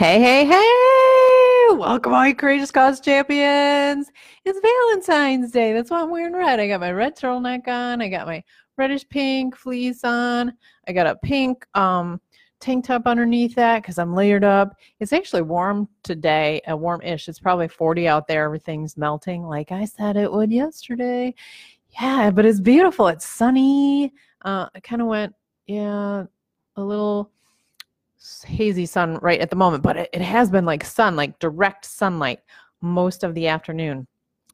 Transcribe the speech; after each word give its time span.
Hey, 0.00 0.18
hey, 0.18 0.46
hey! 0.46 1.76
Welcome, 1.76 2.14
all 2.14 2.26
you 2.26 2.34
courageous 2.34 2.70
cause 2.70 3.02
champions. 3.02 4.10
It's 4.46 4.58
Valentine's 4.58 5.52
Day. 5.52 5.74
That's 5.74 5.90
why 5.90 6.00
I'm 6.00 6.10
wearing 6.10 6.32
red. 6.32 6.58
I 6.58 6.68
got 6.68 6.80
my 6.80 6.90
red 6.90 7.18
turtleneck 7.18 7.68
on. 7.68 8.00
I 8.00 8.08
got 8.08 8.26
my 8.26 8.42
reddish 8.78 9.06
pink 9.10 9.54
fleece 9.54 10.02
on. 10.02 10.54
I 10.88 10.92
got 10.94 11.06
a 11.06 11.16
pink 11.16 11.66
um, 11.74 12.18
tank 12.60 12.86
top 12.86 13.02
underneath 13.04 13.54
that 13.56 13.82
because 13.82 13.98
I'm 13.98 14.14
layered 14.14 14.42
up. 14.42 14.74
It's 15.00 15.12
actually 15.12 15.42
warm 15.42 15.86
today, 16.02 16.62
a 16.66 16.72
uh, 16.72 16.76
warm-ish. 16.76 17.28
It's 17.28 17.38
probably 17.38 17.68
40 17.68 18.08
out 18.08 18.26
there. 18.26 18.46
Everything's 18.46 18.96
melting, 18.96 19.42
like 19.42 19.70
I 19.70 19.84
said 19.84 20.16
it 20.16 20.32
would 20.32 20.50
yesterday. 20.50 21.34
Yeah, 22.00 22.30
but 22.30 22.46
it's 22.46 22.58
beautiful. 22.58 23.08
It's 23.08 23.26
sunny. 23.26 24.14
Uh, 24.46 24.66
I 24.74 24.80
kind 24.80 25.02
of 25.02 25.08
went, 25.08 25.34
yeah, 25.66 26.24
a 26.76 26.82
little 26.82 27.30
hazy 28.46 28.86
sun 28.86 29.18
right 29.22 29.40
at 29.40 29.50
the 29.50 29.56
moment, 29.56 29.82
but 29.82 29.96
it, 29.96 30.10
it 30.12 30.22
has 30.22 30.50
been 30.50 30.64
like 30.64 30.84
sun, 30.84 31.16
like 31.16 31.38
direct 31.38 31.84
sunlight 31.84 32.40
most 32.80 33.24
of 33.24 33.34
the 33.34 33.46
afternoon. 33.48 34.06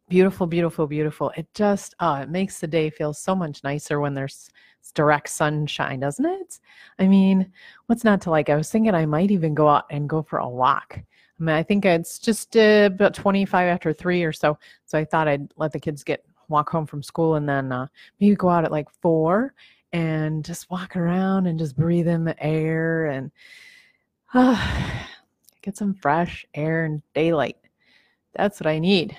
Beautiful, 0.08 0.46
beautiful, 0.46 0.86
beautiful. 0.86 1.32
It 1.36 1.52
just 1.54 1.94
oh, 2.00 2.14
it 2.14 2.28
makes 2.28 2.60
the 2.60 2.66
day 2.66 2.90
feel 2.90 3.12
so 3.12 3.34
much 3.34 3.64
nicer 3.64 4.00
when 4.00 4.14
there's 4.14 4.50
direct 4.94 5.28
sunshine, 5.28 6.00
doesn't 6.00 6.24
it? 6.24 6.60
I 6.98 7.08
mean, 7.08 7.50
what's 7.86 8.04
not 8.04 8.20
to 8.22 8.30
like? 8.30 8.48
I 8.48 8.56
was 8.56 8.70
thinking 8.70 8.94
I 8.94 9.06
might 9.06 9.30
even 9.30 9.54
go 9.54 9.68
out 9.68 9.86
and 9.90 10.08
go 10.08 10.22
for 10.22 10.38
a 10.38 10.48
walk. 10.48 10.98
I 10.98 11.42
mean, 11.42 11.54
I 11.54 11.62
think 11.62 11.84
it's 11.84 12.18
just 12.18 12.56
uh, 12.56 12.88
about 12.92 13.14
25 13.14 13.68
after 13.68 13.92
three 13.92 14.22
or 14.22 14.32
so. 14.32 14.58
So 14.86 14.98
I 14.98 15.04
thought 15.04 15.28
I'd 15.28 15.52
let 15.56 15.72
the 15.72 15.80
kids 15.80 16.04
get 16.04 16.24
walk 16.48 16.70
home 16.70 16.86
from 16.86 17.02
school 17.02 17.34
and 17.34 17.48
then 17.48 17.72
uh, 17.72 17.88
maybe 18.20 18.36
go 18.36 18.48
out 18.48 18.64
at 18.64 18.72
like 18.72 18.88
four 19.02 19.54
and 19.92 20.44
just 20.44 20.70
walk 20.70 20.96
around 20.96 21.46
and 21.46 21.58
just 21.58 21.76
breathe 21.76 22.08
in 22.08 22.24
the 22.24 22.40
air 22.42 23.06
and 23.06 23.30
uh, 24.34 25.02
get 25.62 25.76
some 25.76 25.94
fresh 25.94 26.46
air 26.54 26.84
and 26.84 27.02
daylight. 27.14 27.56
That's 28.34 28.60
what 28.60 28.66
I 28.66 28.78
need. 28.78 29.16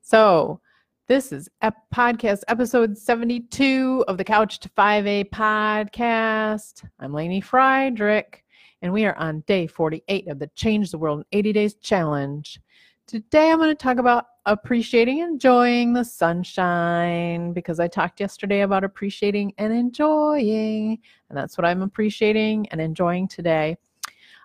So, 0.00 0.60
this 1.06 1.32
is 1.32 1.48
ep- 1.62 1.88
podcast 1.94 2.42
episode 2.48 2.98
72 2.98 4.04
of 4.08 4.18
the 4.18 4.24
Couch 4.24 4.58
to 4.60 4.68
5A 4.68 5.30
podcast. 5.30 6.84
I'm 7.00 7.14
Lainey 7.14 7.40
Friedrich, 7.40 8.44
and 8.82 8.92
we 8.92 9.06
are 9.06 9.16
on 9.16 9.40
day 9.46 9.66
48 9.66 10.28
of 10.28 10.38
the 10.38 10.48
Change 10.48 10.90
the 10.90 10.98
World 10.98 11.20
in 11.20 11.38
80 11.38 11.52
Days 11.54 11.74
Challenge. 11.76 12.60
Today, 13.08 13.50
I'm 13.50 13.56
going 13.56 13.70
to 13.70 13.74
talk 13.74 13.96
about 13.96 14.26
appreciating 14.44 15.20
enjoying 15.20 15.94
the 15.94 16.04
sunshine 16.04 17.54
because 17.54 17.80
I 17.80 17.88
talked 17.88 18.20
yesterday 18.20 18.60
about 18.60 18.84
appreciating 18.84 19.54
and 19.56 19.72
enjoying, 19.72 20.98
and 21.30 21.38
that's 21.38 21.56
what 21.56 21.64
I'm 21.64 21.80
appreciating 21.80 22.68
and 22.68 22.82
enjoying 22.82 23.26
today. 23.26 23.78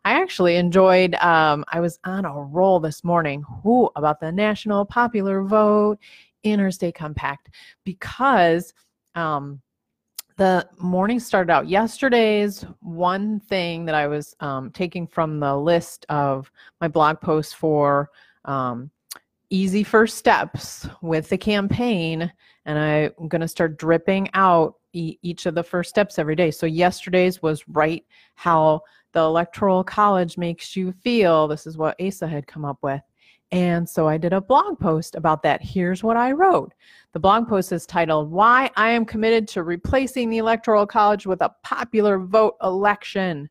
I 0.06 0.14
actually 0.14 0.56
enjoyed, 0.56 1.16
um, 1.16 1.66
I 1.74 1.82
was 1.82 2.00
on 2.06 2.24
a 2.24 2.32
roll 2.32 2.80
this 2.80 3.04
morning 3.04 3.44
Who 3.64 3.92
about 3.98 4.22
the 4.22 4.32
national 4.32 4.86
popular 4.86 5.44
vote, 5.44 6.00
interstate 6.46 6.96
compact, 6.96 7.50
because 7.84 8.74
um, 9.14 9.62
the 10.38 10.66
morning 10.80 11.20
started 11.20 11.52
out 11.52 11.68
yesterday's 11.68 12.66
one 12.80 13.42
thing 13.42 13.84
that 13.88 13.96
I 13.96 14.08
was 14.08 14.38
um, 14.40 14.72
taking 14.72 15.06
from 15.06 15.42
the 15.42 15.54
list 15.54 16.06
of 16.08 16.50
my 16.80 16.88
blog 16.88 17.20
posts 17.20 17.52
for 17.52 18.10
um, 18.46 18.92
easy 19.50 19.84
first 19.84 20.18
steps 20.18 20.88
with 21.02 21.30
the 21.30 21.38
campaign 21.38 22.32
and 22.66 22.80
i'm 22.80 23.28
going 23.28 23.42
to 23.42 23.48
start 23.48 23.78
dripping 23.78 24.30
out 24.34 24.76
e- 24.94 25.18
each 25.22 25.46
of 25.46 25.56
the 25.56 25.64
first 25.64 25.90
steps 25.90 26.18
every 26.18 26.36
day. 26.36 26.52
So 26.52 26.66
yesterday's 26.66 27.42
was 27.42 27.68
write 27.68 28.06
how 28.36 28.82
the 29.12 29.20
electoral 29.20 29.84
college 29.84 30.38
makes 30.38 30.76
you 30.76 30.92
feel. 30.92 31.48
This 31.48 31.68
is 31.68 31.78
what 31.78 32.00
asa 32.02 32.28
had 32.28 32.48
come 32.48 32.66
up 32.66 32.78
with. 32.82 33.02
And 33.52 33.88
so 33.88 34.08
i 34.08 34.18
did 34.18 34.34
a 34.34 34.42
blog 34.42 34.80
post 34.80 35.16
about 35.16 35.44
that. 35.44 35.62
Here's 35.62 36.04
what 36.04 36.18
i 36.18 36.32
wrote. 36.32 36.74
The 37.12 37.20
blog 37.20 37.48
post 37.48 37.72
is 37.72 37.86
titled 37.86 38.32
why 38.32 38.72
i 38.76 38.90
am 38.90 39.06
committed 39.06 39.48
to 39.50 39.64
replacing 39.64 40.30
the 40.30 40.40
electoral 40.40 40.88
college 40.88 41.26
with 41.26 41.42
a 41.42 41.54
popular 41.64 42.20
vote 42.20 42.56
election. 42.64 43.50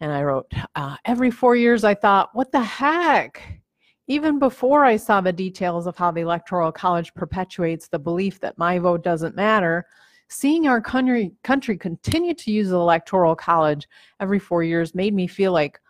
And 0.00 0.12
i 0.12 0.22
wrote 0.22 0.50
uh, 0.74 0.96
every 1.04 1.30
four 1.30 1.54
years 1.56 1.84
i 1.84 1.94
thought 1.94 2.30
what 2.34 2.52
the 2.52 2.60
heck 2.60 3.60
even 4.08 4.38
before 4.38 4.84
I 4.84 4.96
saw 4.96 5.20
the 5.20 5.32
details 5.32 5.86
of 5.86 5.96
how 5.96 6.10
the 6.10 6.20
Electoral 6.20 6.70
College 6.70 7.12
perpetuates 7.14 7.88
the 7.88 7.98
belief 7.98 8.40
that 8.40 8.58
my 8.58 8.78
vote 8.78 9.02
doesn't 9.02 9.34
matter, 9.34 9.86
seeing 10.28 10.68
our 10.68 10.80
country, 10.80 11.32
country 11.42 11.76
continue 11.76 12.34
to 12.34 12.52
use 12.52 12.68
the 12.68 12.76
Electoral 12.76 13.34
College 13.34 13.88
every 14.20 14.38
four 14.38 14.62
years 14.62 14.94
made 14.94 15.14
me 15.14 15.26
feel 15.26 15.52
like 15.52 15.80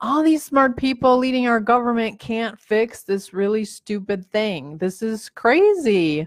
all 0.00 0.22
these 0.22 0.42
smart 0.42 0.76
people 0.76 1.18
leading 1.18 1.46
our 1.46 1.60
government 1.60 2.18
can't 2.18 2.58
fix 2.58 3.02
this 3.02 3.34
really 3.34 3.64
stupid 3.64 4.24
thing. 4.32 4.78
This 4.78 5.02
is 5.02 5.28
crazy. 5.28 6.26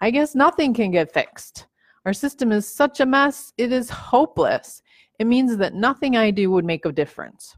I 0.00 0.10
guess 0.10 0.34
nothing 0.34 0.72
can 0.72 0.92
get 0.92 1.12
fixed. 1.12 1.66
Our 2.06 2.12
system 2.12 2.52
is 2.52 2.66
such 2.68 3.00
a 3.00 3.06
mess, 3.06 3.52
it 3.58 3.72
is 3.72 3.90
hopeless. 3.90 4.82
It 5.18 5.26
means 5.26 5.56
that 5.58 5.74
nothing 5.74 6.16
I 6.16 6.30
do 6.30 6.50
would 6.50 6.64
make 6.64 6.86
a 6.86 6.92
difference. 6.92 7.54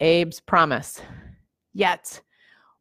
Abe's 0.00 0.38
promise. 0.38 1.00
Yet, 1.74 2.22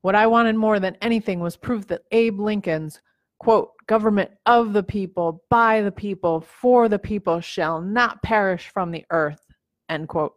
what 0.01 0.15
I 0.15 0.27
wanted 0.27 0.55
more 0.55 0.79
than 0.79 0.97
anything 1.01 1.39
was 1.39 1.57
proof 1.57 1.87
that 1.87 2.03
Abe 2.11 2.39
Lincoln's, 2.39 3.01
quote, 3.39 3.71
government 3.87 4.31
of 4.45 4.71
the 4.71 4.83
people, 4.83 5.43
by 5.49 5.81
the 5.81 5.91
people, 5.91 6.41
for 6.41 6.87
the 6.87 6.99
people 6.99 7.41
shall 7.41 7.81
not 7.81 8.21
perish 8.21 8.69
from 8.69 8.91
the 8.91 9.03
earth, 9.09 9.41
end 9.89 10.07
quote. 10.07 10.35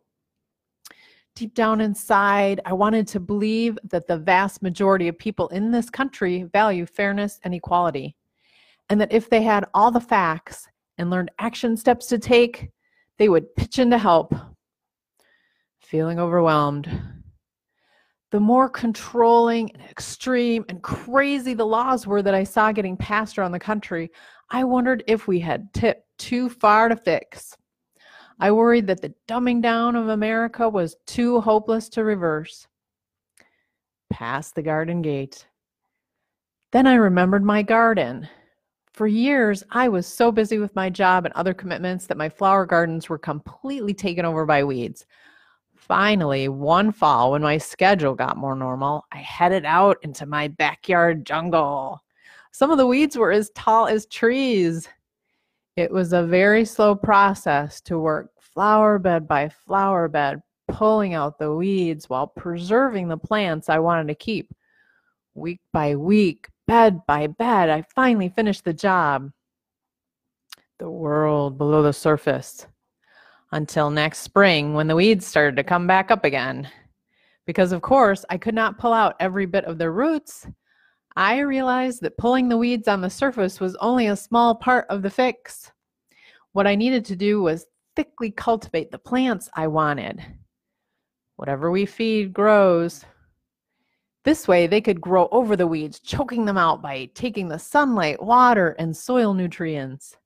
Deep 1.34 1.52
down 1.54 1.82
inside, 1.82 2.62
I 2.64 2.72
wanted 2.72 3.06
to 3.08 3.20
believe 3.20 3.78
that 3.84 4.06
the 4.06 4.16
vast 4.16 4.62
majority 4.62 5.06
of 5.06 5.18
people 5.18 5.48
in 5.48 5.70
this 5.70 5.90
country 5.90 6.44
value 6.44 6.86
fairness 6.86 7.38
and 7.44 7.54
equality, 7.54 8.16
and 8.88 8.98
that 9.00 9.12
if 9.12 9.28
they 9.28 9.42
had 9.42 9.66
all 9.74 9.90
the 9.90 10.00
facts 10.00 10.66
and 10.96 11.10
learned 11.10 11.30
action 11.38 11.76
steps 11.76 12.06
to 12.06 12.18
take, 12.18 12.70
they 13.18 13.28
would 13.28 13.54
pitch 13.54 13.78
in 13.78 13.90
to 13.90 13.98
help. 13.98 14.34
Feeling 15.80 16.18
overwhelmed, 16.18 16.88
the 18.36 18.40
more 18.40 18.68
controlling 18.68 19.70
and 19.70 19.82
extreme 19.84 20.62
and 20.68 20.82
crazy 20.82 21.54
the 21.54 21.64
laws 21.64 22.06
were 22.06 22.20
that 22.20 22.34
I 22.34 22.44
saw 22.44 22.70
getting 22.70 22.94
passed 22.94 23.38
around 23.38 23.52
the 23.52 23.58
country, 23.58 24.10
I 24.50 24.62
wondered 24.62 25.02
if 25.06 25.26
we 25.26 25.40
had 25.40 25.72
tipped 25.72 26.06
too 26.18 26.50
far 26.50 26.90
to 26.90 26.96
fix. 26.96 27.56
I 28.38 28.52
worried 28.52 28.88
that 28.88 29.00
the 29.00 29.14
dumbing 29.26 29.62
down 29.62 29.96
of 29.96 30.08
America 30.08 30.68
was 30.68 30.96
too 31.06 31.40
hopeless 31.40 31.88
to 31.88 32.04
reverse. 32.04 32.68
Past 34.10 34.54
the 34.54 34.60
garden 34.60 35.00
gate. 35.00 35.46
Then 36.72 36.86
I 36.86 36.96
remembered 36.96 37.42
my 37.42 37.62
garden. 37.62 38.28
For 38.92 39.06
years, 39.06 39.64
I 39.70 39.88
was 39.88 40.06
so 40.06 40.30
busy 40.30 40.58
with 40.58 40.76
my 40.76 40.90
job 40.90 41.24
and 41.24 41.32
other 41.32 41.54
commitments 41.54 42.04
that 42.08 42.18
my 42.18 42.28
flower 42.28 42.66
gardens 42.66 43.08
were 43.08 43.16
completely 43.16 43.94
taken 43.94 44.26
over 44.26 44.44
by 44.44 44.62
weeds. 44.62 45.06
Finally, 45.86 46.48
one 46.48 46.90
fall, 46.90 47.30
when 47.30 47.42
my 47.42 47.56
schedule 47.56 48.14
got 48.14 48.36
more 48.36 48.56
normal, 48.56 49.04
I 49.12 49.18
headed 49.18 49.64
out 49.64 49.98
into 50.02 50.26
my 50.26 50.48
backyard 50.48 51.24
jungle. 51.24 52.02
Some 52.50 52.72
of 52.72 52.78
the 52.78 52.88
weeds 52.88 53.16
were 53.16 53.30
as 53.30 53.50
tall 53.50 53.86
as 53.86 54.06
trees. 54.06 54.88
It 55.76 55.92
was 55.92 56.12
a 56.12 56.24
very 56.24 56.64
slow 56.64 56.96
process 56.96 57.80
to 57.82 58.00
work 58.00 58.32
flower 58.40 58.98
bed 58.98 59.28
by 59.28 59.48
flower 59.48 60.08
bed, 60.08 60.42
pulling 60.66 61.14
out 61.14 61.38
the 61.38 61.54
weeds 61.54 62.08
while 62.08 62.26
preserving 62.26 63.06
the 63.06 63.16
plants 63.16 63.68
I 63.68 63.78
wanted 63.78 64.08
to 64.08 64.16
keep. 64.16 64.52
Week 65.34 65.60
by 65.72 65.94
week, 65.94 66.48
bed 66.66 67.06
by 67.06 67.28
bed, 67.28 67.70
I 67.70 67.82
finally 67.94 68.30
finished 68.30 68.64
the 68.64 68.74
job. 68.74 69.30
The 70.80 70.90
world 70.90 71.58
below 71.58 71.84
the 71.84 71.92
surface 71.92 72.66
until 73.52 73.90
next 73.90 74.20
spring 74.20 74.74
when 74.74 74.86
the 74.86 74.96
weeds 74.96 75.26
started 75.26 75.56
to 75.56 75.64
come 75.64 75.86
back 75.86 76.10
up 76.10 76.24
again. 76.24 76.68
Because, 77.46 77.72
of 77.72 77.82
course, 77.82 78.24
I 78.28 78.38
could 78.38 78.54
not 78.54 78.78
pull 78.78 78.92
out 78.92 79.16
every 79.20 79.46
bit 79.46 79.64
of 79.64 79.78
their 79.78 79.92
roots. 79.92 80.46
I 81.14 81.38
realized 81.38 82.02
that 82.02 82.18
pulling 82.18 82.48
the 82.48 82.58
weeds 82.58 82.88
on 82.88 83.00
the 83.00 83.08
surface 83.08 83.60
was 83.60 83.76
only 83.76 84.08
a 84.08 84.16
small 84.16 84.54
part 84.54 84.86
of 84.90 85.02
the 85.02 85.10
fix. 85.10 85.70
What 86.52 86.66
I 86.66 86.74
needed 86.74 87.04
to 87.06 87.16
do 87.16 87.40
was 87.40 87.66
thickly 87.94 88.30
cultivate 88.30 88.90
the 88.90 88.98
plants 88.98 89.48
I 89.54 89.68
wanted. 89.68 90.22
Whatever 91.36 91.70
we 91.70 91.86
feed 91.86 92.32
grows. 92.32 93.04
This 94.24 94.48
way, 94.48 94.66
they 94.66 94.80
could 94.80 95.00
grow 95.00 95.28
over 95.30 95.54
the 95.54 95.68
weeds, 95.68 96.00
choking 96.00 96.44
them 96.44 96.58
out 96.58 96.82
by 96.82 97.10
taking 97.14 97.48
the 97.48 97.58
sunlight, 97.58 98.20
water, 98.20 98.74
and 98.78 98.96
soil 98.96 99.32
nutrients. 99.34 100.16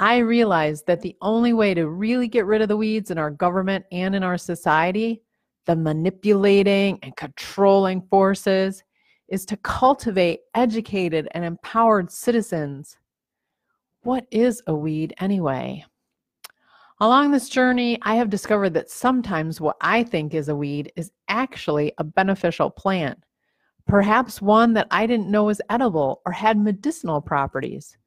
I 0.00 0.16
realized 0.16 0.86
that 0.86 1.02
the 1.02 1.14
only 1.20 1.52
way 1.52 1.74
to 1.74 1.86
really 1.90 2.26
get 2.26 2.46
rid 2.46 2.62
of 2.62 2.68
the 2.68 2.76
weeds 2.76 3.10
in 3.10 3.18
our 3.18 3.30
government 3.30 3.84
and 3.92 4.14
in 4.14 4.22
our 4.22 4.38
society, 4.38 5.22
the 5.66 5.76
manipulating 5.76 6.98
and 7.02 7.14
controlling 7.16 8.00
forces, 8.08 8.82
is 9.28 9.44
to 9.44 9.58
cultivate 9.58 10.40
educated 10.54 11.28
and 11.32 11.44
empowered 11.44 12.10
citizens. 12.10 12.96
What 14.00 14.26
is 14.30 14.62
a 14.66 14.74
weed 14.74 15.12
anyway? 15.20 15.84
Along 17.00 17.30
this 17.30 17.50
journey, 17.50 17.98
I 18.00 18.14
have 18.14 18.30
discovered 18.30 18.70
that 18.70 18.90
sometimes 18.90 19.60
what 19.60 19.76
I 19.82 20.02
think 20.02 20.32
is 20.32 20.48
a 20.48 20.56
weed 20.56 20.92
is 20.96 21.12
actually 21.28 21.92
a 21.98 22.04
beneficial 22.04 22.70
plant, 22.70 23.22
perhaps 23.86 24.40
one 24.40 24.72
that 24.72 24.86
I 24.90 25.06
didn't 25.06 25.30
know 25.30 25.44
was 25.44 25.60
edible 25.68 26.22
or 26.24 26.32
had 26.32 26.56
medicinal 26.56 27.20
properties. 27.20 27.98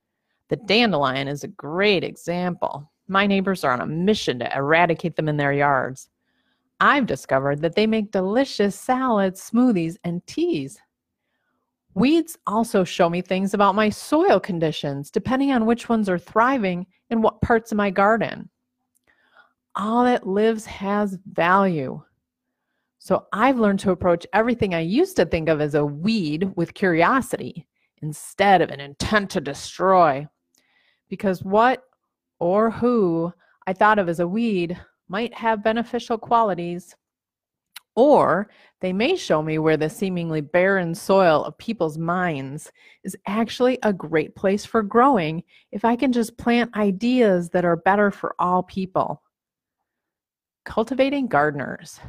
The 0.54 0.58
dandelion 0.58 1.28
is 1.28 1.44
a 1.44 1.48
great 1.48 2.04
example. 2.04 2.88
My 3.08 3.26
neighbors 3.26 3.64
are 3.64 3.72
on 3.74 3.82
a 3.82 3.88
mission 3.88 4.38
to 4.38 4.56
eradicate 4.56 5.16
them 5.16 5.28
in 5.28 5.36
their 5.36 5.52
yards. 5.52 6.10
I've 6.80 7.08
discovered 7.08 7.60
that 7.62 7.74
they 7.74 7.88
make 7.88 8.12
delicious 8.12 8.76
salads, 8.76 9.50
smoothies, 9.50 9.98
and 10.04 10.24
teas. 10.28 10.80
Weeds 11.96 12.38
also 12.46 12.84
show 12.84 13.10
me 13.10 13.24
things 13.24 13.56
about 13.56 13.74
my 13.74 13.90
soil 13.90 14.40
conditions, 14.40 15.10
depending 15.10 15.52
on 15.52 15.66
which 15.66 15.90
ones 15.90 16.08
are 16.08 16.20
thriving 16.20 16.86
in 17.10 17.24
what 17.24 17.42
parts 17.42 17.72
of 17.72 17.80
my 17.80 17.90
garden. 17.90 18.48
All 19.76 20.04
that 20.04 20.28
lives 20.28 20.68
has 20.68 21.18
value. 21.26 22.00
So 23.00 23.26
I've 23.34 23.58
learned 23.58 23.80
to 23.80 23.92
approach 23.92 24.28
everything 24.34 24.76
I 24.76 24.82
used 24.82 25.16
to 25.16 25.26
think 25.26 25.50
of 25.50 25.62
as 25.62 25.74
a 25.74 25.84
weed 25.84 26.52
with 26.56 26.76
curiosity 26.76 27.66
instead 28.04 28.62
of 28.62 28.70
an 28.70 28.80
intent 28.80 29.32
to 29.32 29.42
destroy. 29.42 30.28
Because 31.14 31.44
what 31.44 31.84
or 32.40 32.72
who 32.72 33.32
I 33.68 33.74
thought 33.74 34.00
of 34.00 34.10
as 34.10 34.20
a 34.20 34.28
weed 34.28 34.76
might 35.08 35.32
have 35.36 35.64
beneficial 35.64 36.18
qualities 36.18 36.96
or 37.96 38.50
they 38.82 38.92
may 38.94 39.16
show 39.16 39.44
me 39.44 39.60
where 39.60 39.78
the 39.78 39.92
seemingly 39.92 40.42
barren 40.42 40.96
soil 40.96 41.44
of 41.44 41.56
people's 41.60 42.00
minds 42.00 42.72
is 43.04 43.16
actually 43.28 43.78
a 43.84 43.94
great 43.94 44.36
place 44.36 44.66
for 44.66 44.82
growing 44.82 45.44
if 45.72 45.86
I 45.86 45.96
can 45.96 46.14
just 46.14 46.36
plant 46.36 46.76
ideas 46.76 47.52
that 47.52 47.64
are 47.64 47.76
better 47.76 48.10
for 48.10 48.34
all 48.40 48.64
people. 48.64 49.22
Cultivating 50.66 51.28
gardeners. 51.28 52.00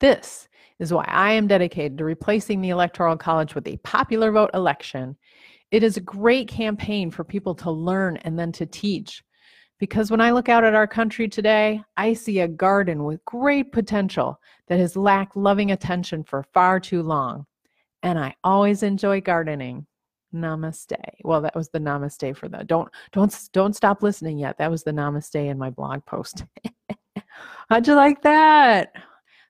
This 0.00 0.48
is 0.80 0.92
why 0.92 1.04
I 1.06 1.34
am 1.34 1.46
dedicated 1.46 1.98
to 1.98 2.04
replacing 2.04 2.60
the 2.60 2.70
Electoral 2.70 3.16
College 3.16 3.54
with 3.54 3.68
a 3.68 3.76
popular 3.76 4.32
vote 4.32 4.50
election. 4.54 5.16
It 5.70 5.82
is 5.82 5.96
a 5.96 6.00
great 6.00 6.48
campaign 6.48 7.10
for 7.10 7.24
people 7.24 7.54
to 7.56 7.70
learn 7.70 8.16
and 8.18 8.38
then 8.38 8.52
to 8.52 8.66
teach. 8.66 9.22
Because 9.80 10.10
when 10.10 10.20
I 10.20 10.30
look 10.30 10.48
out 10.48 10.64
at 10.64 10.74
our 10.74 10.86
country 10.86 11.28
today, 11.28 11.82
I 11.96 12.12
see 12.12 12.40
a 12.40 12.48
garden 12.48 13.04
with 13.04 13.24
great 13.24 13.72
potential 13.72 14.40
that 14.68 14.78
has 14.78 14.96
lacked 14.96 15.36
loving 15.36 15.72
attention 15.72 16.22
for 16.24 16.44
far 16.54 16.78
too 16.78 17.02
long. 17.02 17.46
And 18.02 18.18
I 18.18 18.36
always 18.44 18.82
enjoy 18.82 19.20
gardening. 19.20 19.86
Namaste. 20.34 20.96
Well, 21.22 21.40
that 21.42 21.54
was 21.54 21.68
the 21.68 21.78
namaste 21.78 22.36
for 22.36 22.48
the 22.48 22.64
don't 22.64 22.88
don't 23.12 23.36
don't 23.52 23.76
stop 23.76 24.02
listening 24.02 24.38
yet. 24.38 24.58
That 24.58 24.70
was 24.70 24.82
the 24.82 24.90
namaste 24.90 25.34
in 25.34 25.58
my 25.58 25.70
blog 25.70 26.04
post. 26.06 26.44
How'd 27.70 27.86
you 27.86 27.94
like 27.94 28.22
that? 28.22 28.92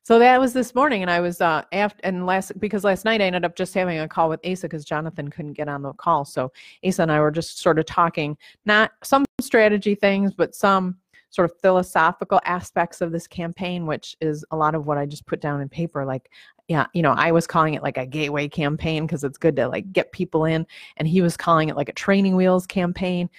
So 0.04 0.18
that 0.18 0.38
was 0.38 0.52
this 0.52 0.74
morning, 0.74 1.00
and 1.00 1.10
I 1.10 1.20
was 1.20 1.40
uh 1.40 1.62
after 1.72 1.98
and 2.04 2.26
last 2.26 2.52
because 2.60 2.84
last 2.84 3.06
night 3.06 3.22
I 3.22 3.24
ended 3.24 3.42
up 3.42 3.56
just 3.56 3.72
having 3.72 3.98
a 3.98 4.06
call 4.06 4.28
with 4.28 4.46
Asa 4.46 4.66
because 4.68 4.84
Jonathan 4.84 5.28
couldn't 5.28 5.54
get 5.54 5.66
on 5.66 5.80
the 5.80 5.94
call. 5.94 6.26
So 6.26 6.52
Asa 6.86 7.02
and 7.02 7.10
I 7.10 7.20
were 7.20 7.30
just 7.30 7.58
sort 7.58 7.78
of 7.78 7.86
talking, 7.86 8.36
not 8.66 8.92
some 9.02 9.24
strategy 9.40 9.94
things, 9.94 10.34
but 10.34 10.54
some 10.54 10.98
sort 11.30 11.50
of 11.50 11.58
philosophical 11.62 12.38
aspects 12.44 13.00
of 13.00 13.12
this 13.12 13.26
campaign, 13.26 13.86
which 13.86 14.14
is 14.20 14.44
a 14.50 14.56
lot 14.56 14.74
of 14.74 14.86
what 14.86 14.98
I 14.98 15.06
just 15.06 15.24
put 15.24 15.40
down 15.40 15.62
in 15.62 15.70
paper. 15.70 16.04
Like, 16.04 16.30
yeah, 16.68 16.86
you 16.92 17.00
know, 17.00 17.14
I 17.16 17.32
was 17.32 17.46
calling 17.46 17.72
it 17.72 17.82
like 17.82 17.96
a 17.96 18.04
gateway 18.04 18.46
campaign 18.46 19.06
because 19.06 19.24
it's 19.24 19.38
good 19.38 19.56
to 19.56 19.68
like 19.68 19.90
get 19.90 20.12
people 20.12 20.44
in, 20.44 20.66
and 20.98 21.08
he 21.08 21.22
was 21.22 21.34
calling 21.34 21.70
it 21.70 21.76
like 21.76 21.88
a 21.88 21.94
training 21.94 22.36
wheels 22.36 22.66
campaign. 22.66 23.30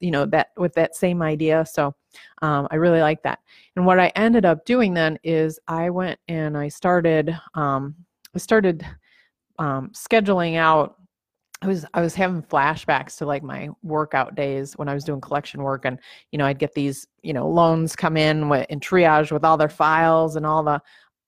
You 0.00 0.12
know, 0.12 0.26
that 0.26 0.50
with 0.56 0.74
that 0.74 0.94
same 0.94 1.20
idea. 1.20 1.66
So 1.66 1.96
um, 2.42 2.68
I 2.70 2.76
really 2.76 3.00
like 3.00 3.22
that. 3.22 3.40
And 3.76 3.86
what 3.86 3.98
I 3.98 4.12
ended 4.16 4.44
up 4.44 4.64
doing 4.64 4.94
then 4.94 5.18
is 5.22 5.58
I 5.68 5.90
went 5.90 6.18
and 6.28 6.56
I 6.56 6.68
started, 6.68 7.38
um, 7.54 7.94
I 8.34 8.38
started 8.38 8.84
um, 9.58 9.90
scheduling 9.94 10.56
out 10.56 10.96
I 11.62 11.66
was 11.68 11.86
I 11.94 12.00
was 12.00 12.14
having 12.14 12.42
flashbacks 12.42 13.16
to 13.18 13.26
like 13.26 13.44
my 13.44 13.68
workout 13.84 14.34
days 14.34 14.76
when 14.76 14.88
I 14.88 14.94
was 14.94 15.04
doing 15.04 15.20
collection 15.20 15.62
work, 15.62 15.84
and 15.84 15.98
you 16.32 16.38
know 16.38 16.44
I'd 16.44 16.58
get 16.58 16.74
these 16.74 17.06
you 17.22 17.32
know 17.32 17.48
loans 17.48 17.94
come 17.94 18.16
in 18.16 18.48
with, 18.48 18.66
in 18.68 18.80
triage 18.80 19.30
with 19.30 19.44
all 19.44 19.56
their 19.56 19.68
files 19.68 20.34
and 20.34 20.44
all 20.44 20.64
the 20.64 20.82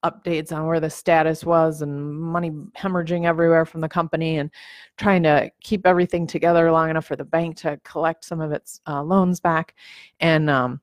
updates 0.05 0.53
on 0.53 0.67
where 0.67 0.81
the 0.81 0.91
status 0.91 1.45
was 1.45 1.83
and 1.83 2.15
money 2.15 2.51
hemorrhaging 2.77 3.27
everywhere 3.27 3.65
from 3.65 3.81
the 3.81 3.89
company 3.89 4.39
and 4.39 4.51
trying 4.99 5.23
to 5.23 5.51
keep 5.63 5.87
everything 5.87 6.27
together 6.27 6.71
long 6.71 6.91
enough 6.91 7.07
for 7.07 7.17
the 7.17 7.25
bank 7.25 7.57
to 7.57 7.81
collect 7.85 8.25
some 8.25 8.41
of 8.41 8.53
its 8.53 8.81
uh, 8.87 9.03
loans 9.03 9.41
back 9.41 9.75
and 10.21 10.51
um, 10.51 10.81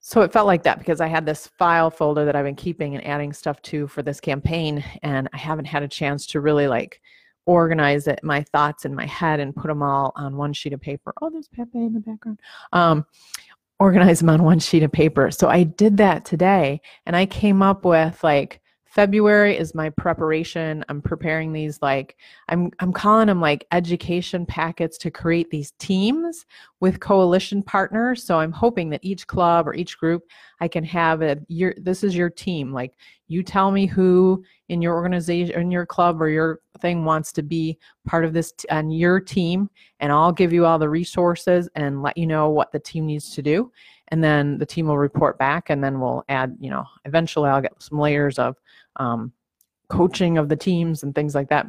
so 0.00 0.20
it 0.20 0.32
felt 0.32 0.46
like 0.46 0.62
that 0.62 0.78
because 0.78 1.00
I 1.00 1.08
had 1.08 1.26
this 1.26 1.48
file 1.58 1.90
folder 1.90 2.24
that 2.24 2.36
I've 2.36 2.44
been 2.44 2.54
keeping 2.54 2.94
and 2.94 3.04
adding 3.04 3.32
stuff 3.32 3.60
to 3.62 3.88
for 3.88 4.02
this 4.02 4.20
campaign 4.20 4.84
and 5.02 5.28
I 5.32 5.36
haven't 5.36 5.64
had 5.64 5.82
a 5.82 5.88
chance 5.88 6.26
to 6.28 6.40
really 6.40 6.68
like 6.68 7.00
organize 7.46 8.06
it, 8.08 8.20
my 8.22 8.42
thoughts 8.42 8.84
in 8.84 8.94
my 8.94 9.06
head 9.06 9.40
and 9.40 9.54
put 9.54 9.68
them 9.68 9.82
all 9.82 10.12
on 10.16 10.36
one 10.36 10.52
sheet 10.52 10.72
of 10.72 10.80
paper. 10.80 11.12
Oh, 11.22 11.30
there's 11.30 11.48
Pepe 11.48 11.78
in 11.78 11.94
the 11.94 12.00
background. 12.00 12.40
Um, 12.72 13.06
organize 13.78 14.20
them 14.20 14.30
on 14.30 14.42
one 14.42 14.58
sheet 14.58 14.82
of 14.82 14.92
paper. 14.92 15.30
So 15.30 15.48
I 15.48 15.62
did 15.64 15.98
that 15.98 16.24
today 16.24 16.80
and 17.04 17.14
I 17.14 17.26
came 17.26 17.62
up 17.62 17.84
with 17.84 18.22
like 18.24 18.60
February 18.96 19.54
is 19.54 19.74
my 19.74 19.90
preparation. 19.90 20.82
I'm 20.88 21.02
preparing 21.02 21.52
these 21.52 21.82
like 21.82 22.16
I'm 22.48 22.70
I'm 22.78 22.94
calling 22.94 23.26
them 23.26 23.42
like 23.42 23.66
education 23.70 24.46
packets 24.46 24.96
to 24.96 25.10
create 25.10 25.50
these 25.50 25.72
teams 25.72 26.46
with 26.80 26.98
coalition 26.98 27.62
partners. 27.62 28.24
So 28.24 28.38
I'm 28.38 28.52
hoping 28.52 28.88
that 28.88 29.04
each 29.04 29.26
club 29.26 29.68
or 29.68 29.74
each 29.74 29.98
group 29.98 30.22
I 30.60 30.68
can 30.68 30.82
have 30.84 31.20
a 31.20 31.36
your 31.48 31.74
this 31.76 32.02
is 32.02 32.16
your 32.16 32.30
team. 32.30 32.72
Like 32.72 32.94
you 33.28 33.42
tell 33.42 33.70
me 33.70 33.84
who 33.84 34.42
in 34.70 34.80
your 34.80 34.94
organization 34.94 35.60
in 35.60 35.70
your 35.70 35.84
club 35.84 36.22
or 36.22 36.30
your 36.30 36.60
thing 36.80 37.04
wants 37.04 37.32
to 37.32 37.42
be 37.42 37.76
part 38.06 38.24
of 38.24 38.32
this 38.32 38.52
t- 38.52 38.66
on 38.70 38.90
your 38.90 39.20
team 39.20 39.68
and 40.00 40.10
I'll 40.10 40.32
give 40.32 40.54
you 40.54 40.64
all 40.64 40.78
the 40.78 40.88
resources 40.88 41.68
and 41.74 42.02
let 42.02 42.16
you 42.16 42.26
know 42.26 42.48
what 42.48 42.72
the 42.72 42.78
team 42.78 43.04
needs 43.04 43.34
to 43.34 43.42
do 43.42 43.70
and 44.08 44.22
then 44.22 44.58
the 44.58 44.66
team 44.66 44.86
will 44.86 44.98
report 44.98 45.38
back 45.38 45.70
and 45.70 45.82
then 45.82 46.00
we'll 46.00 46.24
add 46.28 46.56
you 46.60 46.70
know 46.70 46.84
eventually 47.04 47.48
i'll 47.50 47.60
get 47.60 47.72
some 47.82 47.98
layers 47.98 48.38
of 48.38 48.56
um, 48.96 49.32
coaching 49.88 50.38
of 50.38 50.48
the 50.48 50.56
teams 50.56 51.02
and 51.02 51.14
things 51.14 51.34
like 51.34 51.48
that. 51.48 51.66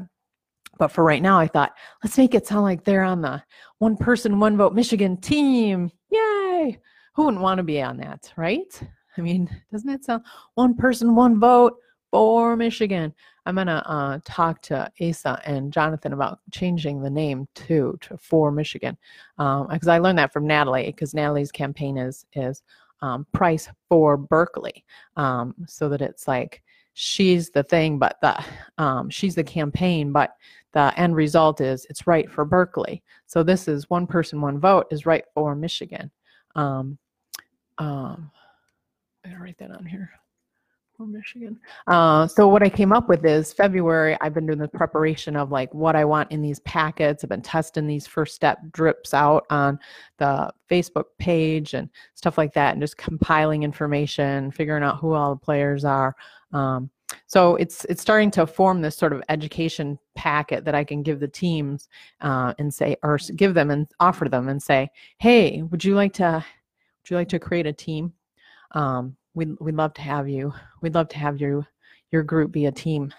But 0.77 0.91
for 0.91 1.03
right 1.03 1.21
now, 1.21 1.39
I 1.39 1.47
thought, 1.47 1.73
let's 2.03 2.17
make 2.17 2.35
it 2.35 2.45
sound 2.45 2.63
like 2.63 2.83
they're 2.83 3.03
on 3.03 3.21
the 3.21 3.41
one 3.79 3.97
person, 3.97 4.39
one 4.39 4.57
vote 4.57 4.73
Michigan 4.73 5.17
team. 5.17 5.91
Yay! 6.09 6.79
Who 7.15 7.25
wouldn't 7.25 7.41
want 7.41 7.57
to 7.57 7.63
be 7.63 7.81
on 7.81 7.97
that, 7.97 8.31
right? 8.35 8.81
I 9.17 9.21
mean, 9.21 9.49
doesn't 9.71 9.89
that 9.89 10.03
sound 10.03 10.23
one 10.55 10.75
person, 10.75 11.15
one 11.15 11.39
vote 11.39 11.77
for 12.11 12.55
Michigan? 12.55 13.13
I'm 13.45 13.55
going 13.55 13.67
to 13.67 13.89
uh, 13.89 14.19
talk 14.25 14.61
to 14.63 14.91
Asa 15.01 15.41
and 15.45 15.71
Jonathan 15.71 16.13
about 16.13 16.39
changing 16.51 17.01
the 17.01 17.09
name 17.09 17.47
too 17.55 17.97
to 18.01 18.17
for 18.17 18.51
Michigan 18.51 18.97
because 19.37 19.87
um, 19.87 19.89
I 19.89 19.99
learned 19.99 20.19
that 20.19 20.33
from 20.33 20.45
Natalie 20.45 20.87
because 20.87 21.13
Natalie's 21.13 21.51
campaign 21.51 21.97
is 21.97 22.25
is 22.33 22.61
um, 23.01 23.25
price 23.31 23.69
for 23.87 24.17
Berkeley 24.17 24.83
um, 25.15 25.55
so 25.65 25.87
that 25.87 26.01
it's 26.01 26.27
like 26.27 26.61
she's 26.99 27.51
the 27.51 27.61
thing, 27.61 27.99
but 27.99 28.17
the 28.21 28.43
um, 28.79 29.07
she's 29.11 29.35
the 29.35 29.43
campaign, 29.43 30.11
but 30.11 30.35
the 30.73 30.91
end 30.99 31.15
result 31.15 31.61
is 31.61 31.85
it's 31.91 32.07
right 32.07 32.29
for 32.29 32.43
Berkeley. 32.43 33.03
So 33.27 33.43
this 33.43 33.67
is 33.67 33.87
one 33.91 34.07
person, 34.07 34.41
one 34.41 34.59
vote 34.59 34.87
is 34.89 35.05
right 35.05 35.23
for 35.35 35.55
Michigan. 35.55 36.09
Um, 36.55 36.97
um, 37.77 38.31
I 39.23 39.35
write 39.35 39.59
that 39.59 39.69
on 39.69 39.85
here 39.85 40.09
for 40.97 41.05
Michigan. 41.05 41.59
Uh, 41.85 42.25
so 42.25 42.47
what 42.47 42.63
I 42.63 42.69
came 42.69 42.91
up 42.91 43.07
with 43.07 43.23
is 43.23 43.53
February. 43.53 44.17
I've 44.19 44.33
been 44.33 44.47
doing 44.47 44.57
the 44.57 44.67
preparation 44.67 45.35
of 45.35 45.51
like 45.51 45.71
what 45.73 45.95
I 45.95 46.03
want 46.03 46.31
in 46.31 46.41
these 46.41 46.59
packets. 46.61 47.23
I've 47.23 47.29
been 47.29 47.41
testing 47.41 47.85
these 47.85 48.07
first 48.07 48.33
step 48.33 48.59
drips 48.71 49.13
out 49.13 49.45
on 49.51 49.79
the 50.17 50.51
Facebook 50.69 51.05
page 51.19 51.75
and 51.75 51.89
stuff 52.15 52.37
like 52.37 52.53
that, 52.53 52.73
and 52.73 52.81
just 52.81 52.97
compiling 52.97 53.61
information, 53.61 54.51
figuring 54.51 54.83
out 54.83 54.99
who 54.99 55.13
all 55.13 55.35
the 55.35 55.39
players 55.39 55.85
are. 55.85 56.15
Um, 56.51 56.89
so 57.27 57.55
it's 57.57 57.85
it's 57.85 58.01
starting 58.01 58.31
to 58.31 58.47
form 58.47 58.81
this 58.81 58.97
sort 58.97 59.13
of 59.13 59.21
education 59.29 59.99
packet 60.15 60.65
that 60.65 60.75
I 60.75 60.83
can 60.83 61.03
give 61.03 61.19
the 61.19 61.27
teams 61.27 61.89
uh, 62.21 62.53
and 62.57 62.73
say, 62.73 62.97
or 63.03 63.19
give 63.35 63.53
them 63.53 63.69
and 63.69 63.87
offer 63.99 64.27
them 64.27 64.49
and 64.49 64.61
say, 64.61 64.89
hey, 65.19 65.61
would 65.61 65.83
you 65.83 65.93
like 65.93 66.13
to 66.13 66.43
would 66.43 67.09
you 67.09 67.17
like 67.17 67.29
to 67.29 67.39
create 67.39 67.67
a 67.67 67.73
team? 67.73 68.13
Um, 68.71 69.15
we'd 69.37 69.55
we'd 69.61 69.75
love 69.75 69.93
to 69.93 70.01
have 70.01 70.27
you. 70.27 70.53
We'd 70.81 70.95
love 70.95 71.07
to 71.09 71.17
have 71.17 71.39
you 71.39 71.65
your 72.11 72.23
group 72.23 72.51
be 72.51 72.65
a 72.65 72.71
team. 72.71 73.13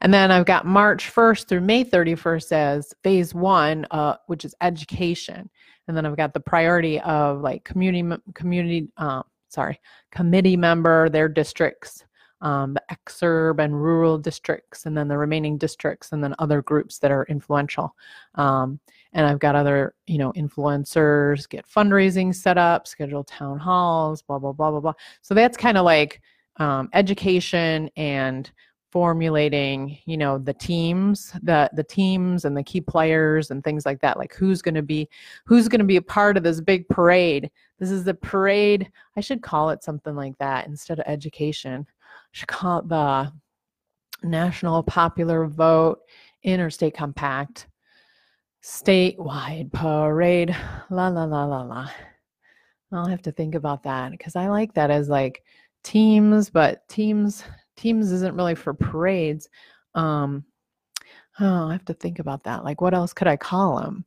And 0.00 0.12
then 0.12 0.30
I've 0.30 0.46
got 0.46 0.66
March 0.66 1.12
1st 1.12 1.48
through 1.48 1.60
May 1.60 1.84
31st 1.84 2.52
as 2.52 2.94
phase 3.02 3.34
one, 3.34 3.86
uh, 3.90 4.16
which 4.26 4.44
is 4.44 4.54
education. 4.60 5.50
And 5.86 5.96
then 5.96 6.06
I've 6.06 6.16
got 6.16 6.34
the 6.34 6.40
priority 6.40 7.00
of 7.00 7.40
like 7.40 7.64
community 7.64 8.20
community. 8.34 8.88
Uh, 8.96 9.22
sorry, 9.48 9.80
committee 10.10 10.56
member, 10.56 11.08
their 11.08 11.28
districts, 11.28 12.04
um, 12.40 12.74
the 12.74 12.82
exurb 12.90 13.62
and 13.62 13.80
rural 13.80 14.18
districts, 14.18 14.86
and 14.86 14.96
then 14.96 15.08
the 15.08 15.16
remaining 15.16 15.56
districts, 15.56 16.12
and 16.12 16.22
then 16.22 16.34
other 16.38 16.60
groups 16.62 16.98
that 16.98 17.10
are 17.10 17.24
influential. 17.28 17.94
Um, 18.34 18.80
and 19.16 19.26
I've 19.26 19.38
got 19.38 19.56
other, 19.56 19.94
you 20.06 20.18
know, 20.18 20.30
influencers, 20.34 21.48
get 21.48 21.66
fundraising 21.66 22.34
set 22.34 22.58
up, 22.58 22.86
schedule 22.86 23.24
town 23.24 23.58
halls, 23.58 24.20
blah, 24.20 24.38
blah, 24.38 24.52
blah, 24.52 24.70
blah, 24.70 24.80
blah. 24.80 24.92
So 25.22 25.32
that's 25.32 25.56
kind 25.56 25.78
of 25.78 25.86
like 25.86 26.20
um, 26.58 26.90
education 26.92 27.90
and 27.96 28.50
formulating 28.92 29.98
you 30.06 30.16
know 30.16 30.38
the 30.38 30.54
teams 30.54 31.32
the 31.42 31.68
the 31.74 31.82
teams 31.82 32.46
and 32.46 32.56
the 32.56 32.62
key 32.62 32.80
players 32.80 33.50
and 33.50 33.64
things 33.64 33.86
like 33.86 34.00
that. 34.00 34.18
Like 34.18 34.34
who's 34.34 34.60
to 34.62 34.82
be 34.82 35.08
who's 35.46 35.66
going 35.66 35.80
to 35.80 35.84
be 35.84 35.96
a 35.96 36.02
part 36.02 36.36
of 36.36 36.42
this 36.42 36.60
big 36.60 36.86
parade? 36.88 37.50
This 37.78 37.90
is 37.90 38.04
the 38.04 38.14
parade. 38.14 38.90
I 39.16 39.20
should 39.20 39.42
call 39.42 39.70
it 39.70 39.82
something 39.82 40.14
like 40.14 40.36
that 40.38 40.66
instead 40.66 40.98
of 40.98 41.06
education. 41.06 41.86
I 41.88 42.32
should 42.32 42.48
call 42.48 42.80
it 42.80 42.88
the 42.88 43.32
national 44.22 44.82
popular 44.82 45.46
vote 45.46 46.00
interstate 46.42 46.94
compact 46.94 47.66
statewide 48.66 49.72
parade 49.72 50.56
la 50.90 51.06
la 51.06 51.24
la 51.24 51.44
la 51.44 51.62
la 51.62 51.88
i'll 52.92 53.06
have 53.06 53.22
to 53.22 53.30
think 53.30 53.54
about 53.54 53.84
that 53.84 54.10
because 54.10 54.34
i 54.34 54.48
like 54.48 54.74
that 54.74 54.90
as 54.90 55.08
like 55.08 55.44
teams 55.84 56.50
but 56.50 56.86
teams 56.88 57.44
teams 57.76 58.10
isn't 58.10 58.34
really 58.34 58.54
for 58.54 58.74
parades. 58.74 59.48
Um, 59.94 60.44
oh, 61.40 61.68
I 61.68 61.72
have 61.72 61.84
to 61.86 61.94
think 61.94 62.18
about 62.18 62.44
that. 62.44 62.64
Like, 62.64 62.80
what 62.80 62.94
else 62.94 63.12
could 63.12 63.28
I 63.28 63.36
call 63.36 63.80
them? 63.80 64.04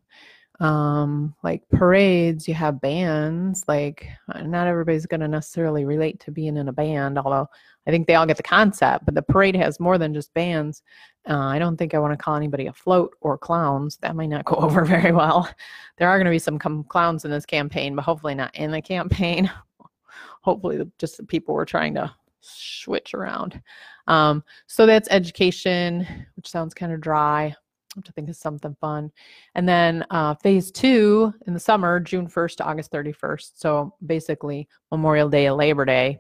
Um, 0.59 1.35
like 1.41 1.63
parades, 1.69 2.47
you 2.47 2.53
have 2.55 2.81
bands. 2.81 3.63
Like, 3.67 4.07
uh, 4.33 4.41
not 4.41 4.67
everybody's 4.67 5.05
going 5.05 5.21
to 5.21 5.27
necessarily 5.27 5.85
relate 5.85 6.19
to 6.21 6.31
being 6.31 6.57
in 6.57 6.67
a 6.67 6.73
band, 6.73 7.17
although 7.17 7.47
I 7.87 7.91
think 7.91 8.07
they 8.07 8.15
all 8.15 8.25
get 8.25 8.37
the 8.37 8.43
concept. 8.43 9.05
But 9.05 9.15
the 9.15 9.21
parade 9.21 9.55
has 9.55 9.79
more 9.79 9.97
than 9.97 10.13
just 10.13 10.33
bands. 10.33 10.83
Uh, 11.29 11.38
I 11.38 11.59
don't 11.59 11.77
think 11.77 11.93
I 11.93 12.00
want 12.00 12.12
to 12.12 12.17
call 12.17 12.36
anybody 12.36 12.65
a 12.65 12.74
float 12.74 13.15
or 13.21 13.38
clowns. 13.38 13.98
That 13.98 14.15
might 14.15 14.29
not 14.29 14.45
go 14.45 14.55
over 14.57 14.83
very 14.83 15.12
well. 15.12 15.50
There 15.98 16.09
are 16.09 16.17
going 16.17 16.25
to 16.25 16.31
be 16.31 16.39
some 16.39 16.57
com- 16.57 16.83
clowns 16.86 17.24
in 17.24 17.31
this 17.31 17.45
campaign, 17.45 17.95
but 17.95 18.03
hopefully 18.03 18.36
not 18.36 18.55
in 18.55 18.71
the 18.71 18.81
campaign. 18.81 19.51
hopefully, 20.41 20.83
just 20.98 21.17
the 21.17 21.24
people 21.24 21.53
we're 21.53 21.65
trying 21.65 21.93
to 21.93 22.12
switch 22.41 23.13
around. 23.13 23.62
Um, 24.07 24.43
so 24.65 24.86
that's 24.86 25.09
education, 25.12 26.07
which 26.36 26.50
sounds 26.50 26.74
kind 26.74 26.91
of 26.91 27.01
dry. 27.01 27.43
I 27.45 27.95
have 27.95 28.03
to 28.05 28.12
think 28.12 28.29
of 28.29 28.36
something 28.36 28.75
fun. 28.79 29.12
And 29.55 29.67
then 29.67 30.05
uh, 30.12 30.36
phase 30.36 30.71
two 30.71 31.33
in 31.48 31.53
the 31.53 31.59
summer, 31.59 32.00
June 32.00 32.27
1st 32.27 32.57
to 32.57 32.63
August 32.63 32.91
31st. 32.91 33.51
So 33.55 33.95
basically, 34.05 34.67
Memorial 34.91 35.29
Day, 35.29 35.48
and 35.48 35.57
Labor 35.57 35.86
Day, 35.86 36.19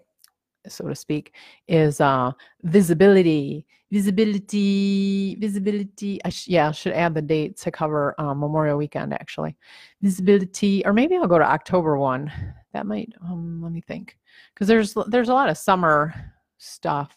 so 0.71 0.87
to 0.87 0.95
speak, 0.95 1.33
is 1.67 2.01
uh, 2.01 2.31
visibility. 2.63 3.65
Visibility, 3.91 5.35
visibility. 5.39 6.23
I 6.23 6.29
sh- 6.29 6.47
yeah, 6.47 6.69
I 6.69 6.71
should 6.71 6.93
add 6.93 7.15
the 7.15 7.23
date 7.23 7.57
to 7.57 7.71
cover 7.71 8.13
um, 8.19 8.39
Memorial 8.39 8.77
Weekend 8.77 9.13
actually. 9.15 9.55
Visibility, 10.03 10.85
or 10.85 10.93
maybe 10.93 11.15
I'll 11.15 11.27
go 11.27 11.39
to 11.39 11.51
October 11.51 11.97
one. 11.97 12.31
That 12.73 12.85
might. 12.85 13.11
Um, 13.23 13.61
let 13.63 13.71
me 13.71 13.81
think 13.81 14.15
because 14.53 14.67
there's 14.67 14.95
there's 15.07 15.29
a 15.29 15.33
lot 15.33 15.49
of 15.49 15.57
summer 15.57 16.13
stuff. 16.59 17.15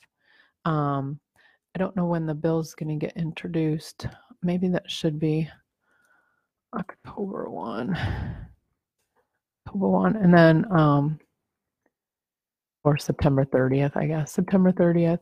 Um, 0.65 1.21
I 1.75 1.79
don't 1.79 1.95
know 1.95 2.07
when 2.07 2.25
the 2.25 2.35
bill's 2.35 2.75
going 2.75 2.99
to 2.99 3.07
get 3.07 3.17
introduced. 3.19 4.07
Maybe 4.43 4.69
that 4.69 4.91
should 4.91 5.19
be 5.19 5.51
October 6.75 7.51
one. 7.51 7.95
October 9.67 9.89
one, 9.89 10.17
and 10.17 10.33
then 10.33 10.65
um, 10.73 11.19
or 12.85 12.99
September 12.99 13.45
thirtieth, 13.45 13.97
I 13.97 14.07
guess. 14.07 14.33
September 14.33 14.73
thirtieth. 14.73 15.21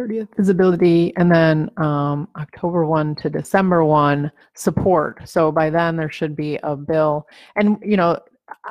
30th 0.00 0.28
visibility 0.36 1.12
and 1.16 1.30
then 1.30 1.70
um, 1.76 2.28
october 2.36 2.86
1 2.86 3.14
to 3.16 3.28
december 3.28 3.84
1 3.84 4.30
support 4.54 5.20
so 5.28 5.52
by 5.52 5.68
then 5.68 5.96
there 5.96 6.10
should 6.10 6.34
be 6.34 6.58
a 6.62 6.74
bill 6.74 7.26
and 7.56 7.76
you 7.82 7.96
know 7.96 8.18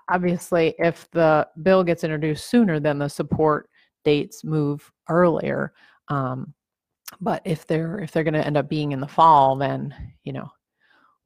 obviously 0.10 0.74
if 0.80 1.10
the 1.12 1.48
bill 1.62 1.84
gets 1.84 2.04
introduced 2.04 2.50
sooner 2.50 2.80
then 2.80 2.98
the 2.98 3.08
support 3.08 3.70
dates 4.04 4.44
move 4.44 4.92
earlier 5.10 5.74
um, 6.08 6.54
but 7.22 7.42
if 7.46 7.68
they're 7.68 8.00
if 8.00 8.12
they're 8.12 8.24
going 8.24 8.34
to 8.34 8.46
end 8.46 8.58
up 8.58 8.70
being 8.70 8.92
in 8.92 9.00
the 9.00 9.08
fall 9.08 9.56
then 9.56 9.94
you 10.24 10.34
know 10.34 10.50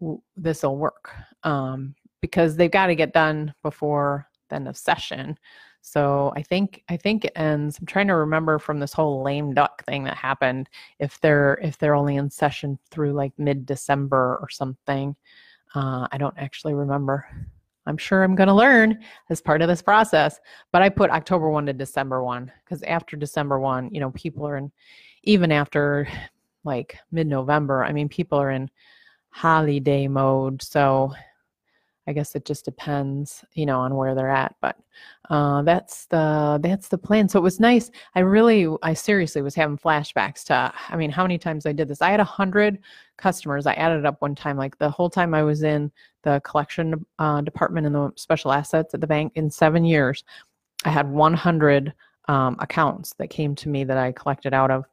w- 0.01 0.21
this 0.35 0.63
will 0.63 0.77
work 0.77 1.11
um, 1.43 1.95
because 2.21 2.55
they've 2.55 2.71
got 2.71 2.87
to 2.87 2.95
get 2.95 3.13
done 3.13 3.53
before 3.63 4.27
end 4.53 4.67
of 4.67 4.77
session 4.77 5.37
so 5.81 6.31
i 6.35 6.41
think 6.41 6.83
i 6.89 6.95
think 6.95 7.25
it 7.25 7.33
ends 7.35 7.77
i'm 7.79 7.85
trying 7.85 8.07
to 8.07 8.15
remember 8.15 8.57
from 8.59 8.79
this 8.79 8.93
whole 8.93 9.23
lame 9.23 9.53
duck 9.53 9.83
thing 9.85 10.03
that 10.03 10.15
happened 10.15 10.69
if 10.99 11.19
they're 11.19 11.59
if 11.61 11.77
they're 11.77 11.95
only 11.95 12.15
in 12.15 12.29
session 12.29 12.77
through 12.89 13.13
like 13.13 13.33
mid 13.37 13.65
december 13.65 14.37
or 14.41 14.49
something 14.49 15.15
uh, 15.75 16.07
i 16.11 16.17
don't 16.17 16.37
actually 16.37 16.73
remember 16.73 17.27
I'm 17.85 17.97
sure 17.97 18.23
I'm 18.23 18.35
going 18.35 18.47
to 18.47 18.53
learn 18.53 18.99
as 19.29 19.41
part 19.41 19.61
of 19.61 19.67
this 19.67 19.81
process. 19.81 20.39
But 20.71 20.81
I 20.81 20.89
put 20.89 21.11
October 21.11 21.49
1 21.49 21.65
to 21.65 21.73
December 21.73 22.23
1 22.23 22.51
because 22.63 22.81
after 22.83 23.17
December 23.17 23.59
1, 23.59 23.89
you 23.93 23.99
know, 23.99 24.11
people 24.11 24.47
are 24.47 24.57
in, 24.57 24.71
even 25.23 25.51
after 25.51 26.07
like 26.63 26.97
mid 27.11 27.27
November, 27.27 27.83
I 27.83 27.91
mean, 27.91 28.07
people 28.07 28.39
are 28.39 28.51
in 28.51 28.69
holiday 29.29 30.07
mode. 30.07 30.61
So 30.61 31.13
I 32.07 32.13
guess 32.13 32.35
it 32.35 32.45
just 32.45 32.65
depends, 32.65 33.45
you 33.53 33.65
know, 33.65 33.79
on 33.79 33.95
where 33.95 34.13
they're 34.13 34.29
at. 34.29 34.55
But 34.61 34.77
uh, 35.29 35.61
that's 35.61 36.05
the 36.07 36.59
that's 36.61 36.89
the 36.89 36.97
plan. 36.97 37.29
So 37.29 37.39
it 37.39 37.43
was 37.43 37.59
nice. 37.59 37.91
I 38.15 38.19
really, 38.19 38.67
I 38.81 38.93
seriously 38.93 39.41
was 39.41 39.55
having 39.55 39.77
flashbacks 39.77 40.43
to. 40.45 40.73
I 40.89 40.95
mean, 40.95 41.09
how 41.09 41.23
many 41.23 41.37
times 41.37 41.65
I 41.65 41.71
did 41.71 41.87
this? 41.87 42.01
I 42.01 42.11
had 42.11 42.19
a 42.19 42.25
hundred 42.25 42.79
customers. 43.17 43.65
I 43.65 43.73
added 43.73 44.05
up 44.05 44.21
one 44.21 44.35
time, 44.35 44.57
like 44.57 44.77
the 44.77 44.89
whole 44.89 45.09
time 45.09 45.33
I 45.33 45.43
was 45.43 45.63
in 45.63 45.91
the 46.23 46.41
collection 46.43 47.05
uh, 47.19 47.41
department 47.41 47.87
in 47.87 47.93
the 47.93 48.11
special 48.15 48.51
assets 48.51 48.93
at 48.93 49.01
the 49.01 49.07
bank 49.07 49.33
in 49.35 49.49
seven 49.49 49.85
years. 49.85 50.23
I 50.85 50.89
had 50.89 51.09
100 51.09 51.93
um, 52.27 52.57
accounts 52.59 53.13
that 53.17 53.29
came 53.29 53.55
to 53.55 53.69
me 53.69 53.83
that 53.83 53.97
I 53.97 54.11
collected 54.11 54.53
out 54.53 54.71
of 54.71 54.85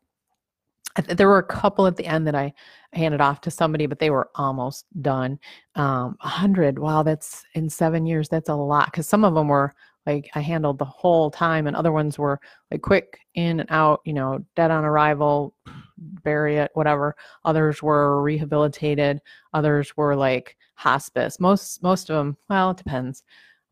there 1.09 1.29
were 1.29 1.39
a 1.39 1.43
couple 1.43 1.87
at 1.87 1.97
the 1.97 2.07
end 2.07 2.27
that 2.27 2.35
I 2.35 2.53
handed 2.93 3.21
off 3.21 3.41
to 3.43 3.51
somebody, 3.51 3.87
but 3.87 3.99
they 3.99 4.11
were 4.11 4.31
almost 4.35 4.87
done. 5.03 5.39
Um, 5.75 6.17
hundred, 6.21 6.79
wow, 6.79 7.03
that's 7.03 7.45
in 7.55 7.69
seven 7.71 8.07
years. 8.07 8.29
That's 8.29 8.49
a 8.49 8.55
lot 8.55 8.87
because 8.87 9.07
some 9.07 9.25
of 9.25 9.35
them 9.35 9.49
were 9.49 9.75
like 10.07 10.31
I 10.35 10.41
handled 10.41 10.79
the 10.79 10.85
whole 10.85 11.31
time, 11.31 11.67
and 11.67 11.77
other 11.77 11.93
ones 11.93 12.19
were 12.19 12.41
like 12.71 12.83
quick 12.83 13.21
in 13.35 13.61
and 13.61 13.71
out. 13.71 14.01
You 14.05 14.15
know, 14.15 14.45
dead 14.57 14.71
on 14.71 14.85
arrival, 14.85 15.55
bury 15.99 16.57
it, 16.57 16.71
whatever. 16.75 17.15
Others 17.45 17.83
were 17.83 18.23
rehabilitated. 18.23 19.21
Others 19.55 19.97
were 19.97 20.17
like 20.17 20.57
hospice. 20.75 21.39
Most 21.39 21.83
most 21.83 22.11
of 22.11 22.17
them, 22.17 22.37
well, 22.49 22.71
it 22.71 22.79
depends. 22.79 23.23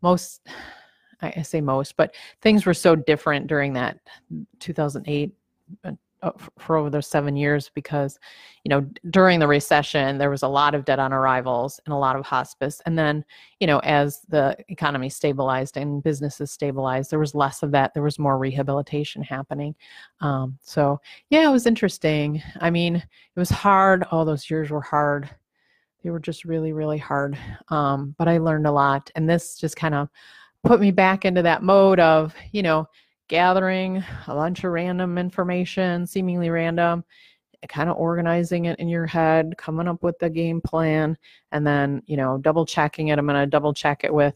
Most 0.02 0.46
I 1.20 1.42
say 1.42 1.60
most, 1.60 1.96
but 1.96 2.14
things 2.42 2.64
were 2.64 2.74
so 2.74 2.94
different 2.94 3.48
during 3.48 3.72
that 3.72 3.98
2008 4.60 5.32
uh, 5.84 5.92
for 6.58 6.76
over 6.76 6.90
those 6.90 7.06
seven 7.06 7.36
years 7.36 7.70
because 7.74 8.18
you 8.64 8.68
know 8.68 8.86
during 9.10 9.38
the 9.38 9.46
recession 9.46 10.18
there 10.18 10.30
was 10.30 10.42
a 10.42 10.48
lot 10.48 10.74
of 10.74 10.84
dead 10.84 10.98
on 10.98 11.12
arrivals 11.12 11.80
and 11.84 11.92
a 11.92 11.96
lot 11.96 12.16
of 12.16 12.24
hospice. 12.24 12.80
And 12.86 12.98
then 12.98 13.24
you 13.60 13.66
know 13.66 13.78
as 13.80 14.22
the 14.28 14.56
economy 14.68 15.08
stabilized 15.08 15.76
and 15.76 16.02
businesses 16.02 16.50
stabilized 16.50 17.10
there 17.10 17.18
was 17.18 17.34
less 17.34 17.62
of 17.62 17.70
that 17.72 17.94
there 17.94 18.02
was 18.02 18.18
more 18.18 18.38
rehabilitation 18.38 19.22
happening. 19.22 19.74
Um, 20.20 20.58
so 20.62 21.00
yeah 21.30 21.48
it 21.48 21.52
was 21.52 21.66
interesting. 21.66 22.42
I 22.60 22.70
mean 22.70 22.96
it 22.96 23.38
was 23.38 23.50
hard. 23.50 24.04
All 24.10 24.24
those 24.24 24.50
years 24.50 24.70
were 24.70 24.80
hard. 24.80 25.30
They 26.02 26.10
were 26.10 26.20
just 26.20 26.44
really 26.44 26.72
really 26.72 26.98
hard. 26.98 27.38
Um, 27.68 28.14
but 28.18 28.28
i 28.28 28.38
learned 28.38 28.66
a 28.66 28.72
lot. 28.72 29.10
And 29.14 29.28
this 29.28 29.56
just 29.56 29.76
kind 29.76 29.94
of 29.94 30.08
put 30.64 30.80
me 30.80 30.90
back 30.90 31.24
into 31.24 31.42
that 31.42 31.62
mode 31.62 32.00
of 32.00 32.34
you 32.52 32.62
know 32.62 32.88
gathering 33.28 34.02
a 34.26 34.34
bunch 34.34 34.64
of 34.64 34.72
random 34.72 35.18
information, 35.18 36.06
seemingly 36.06 36.50
random, 36.50 37.04
kind 37.68 37.90
of 37.90 37.96
organizing 37.96 38.66
it 38.66 38.78
in 38.78 38.88
your 38.88 39.06
head, 39.06 39.54
coming 39.58 39.88
up 39.88 40.02
with 40.02 40.18
the 40.18 40.30
game 40.30 40.60
plan, 40.60 41.16
and 41.52 41.66
then, 41.66 42.02
you 42.06 42.16
know, 42.16 42.38
double 42.38 42.64
checking 42.64 43.08
it. 43.08 43.18
I'm 43.18 43.26
going 43.26 43.38
to 43.38 43.46
double 43.46 43.74
check 43.74 44.04
it 44.04 44.12
with, 44.12 44.34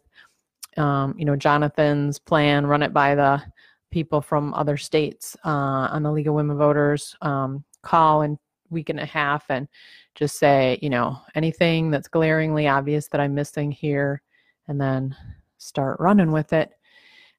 um, 0.76 1.14
you 1.18 1.24
know, 1.24 1.36
Jonathan's 1.36 2.18
plan, 2.18 2.66
run 2.66 2.82
it 2.82 2.92
by 2.92 3.14
the 3.14 3.42
people 3.90 4.20
from 4.20 4.54
other 4.54 4.76
states 4.76 5.36
uh, 5.44 5.48
on 5.90 6.02
the 6.02 6.10
League 6.10 6.28
of 6.28 6.34
Women 6.34 6.56
Voters, 6.56 7.16
um, 7.22 7.64
call 7.82 8.22
in 8.22 8.38
week 8.70 8.88
and 8.88 9.00
a 9.00 9.06
half 9.06 9.44
and 9.50 9.68
just 10.14 10.38
say, 10.38 10.78
you 10.82 10.90
know, 10.90 11.18
anything 11.34 11.90
that's 11.90 12.08
glaringly 12.08 12.66
obvious 12.66 13.08
that 13.08 13.20
I'm 13.20 13.34
missing 13.34 13.70
here, 13.70 14.22
and 14.68 14.80
then 14.80 15.14
start 15.58 16.00
running 16.00 16.32
with 16.32 16.52
it 16.52 16.72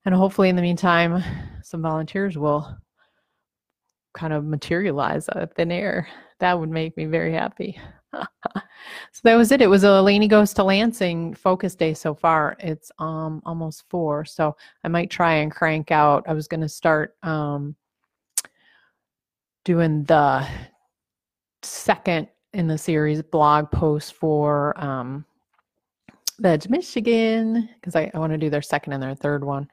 and 0.06 0.16
hopefully 0.16 0.50
in 0.50 0.56
the 0.56 0.62
meantime 0.62 1.24
some 1.62 1.82
volunteers 1.82 2.38
will 2.38 2.78
kind 4.14 4.34
of 4.34 4.46
materialize 4.46 5.28
out 5.30 5.42
of 5.42 5.52
thin 5.54 5.72
air 5.72 6.08
that 6.40 6.60
would 6.60 6.70
make 6.70 6.96
me 6.98 7.06
very 7.06 7.34
happy 7.34 7.80
So 9.12 9.22
that 9.24 9.36
was 9.36 9.52
it. 9.52 9.62
It 9.62 9.68
was 9.68 9.84
a 9.84 10.02
Lainey 10.02 10.28
Goes 10.28 10.54
to 10.54 10.64
Lansing 10.64 11.34
focus 11.36 11.76
day 11.76 11.94
so 11.94 12.14
far. 12.14 12.56
It's 12.60 12.92
um 13.00 13.42
almost 13.46 13.84
four. 13.90 14.26
So 14.26 14.56
I 14.84 14.88
might 14.88 15.10
try 15.10 15.36
and 15.36 15.52
crank 15.52 15.92
out. 15.92 16.26
I 16.28 16.34
was 16.34 16.48
gonna 16.48 16.70
start 16.70 17.16
um 17.24 17.76
doing 19.66 20.04
the 20.04 20.46
second 21.62 22.28
in 22.54 22.68
the 22.68 22.78
series 22.78 23.22
blog 23.22 23.72
post 23.72 24.14
for 24.14 24.80
um 24.84 25.26
Veg 26.40 26.70
Michigan 26.70 27.70
because 27.76 27.96
I, 27.96 28.12
I 28.14 28.20
want 28.20 28.34
to 28.34 28.38
do 28.38 28.50
their 28.50 28.62
second 28.62 28.94
and 28.94 29.02
their 29.02 29.16
third 29.16 29.44
one 29.44 29.70